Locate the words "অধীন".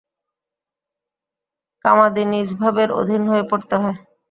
2.99-3.21